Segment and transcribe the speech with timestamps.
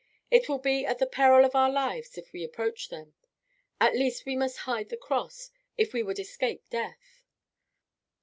[0.31, 3.13] It will be at the peril of our lives if we approach them.
[3.79, 7.21] At least we must hide the cross, if we would escape death."